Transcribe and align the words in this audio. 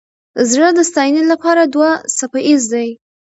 زړه 0.51 0.69
د 0.73 0.79
ستاینې 0.89 1.23
لپاره 1.31 1.61
دوه 1.73 1.89
څپه 2.17 2.39
ایز 2.47 2.63
دی. 2.73 2.89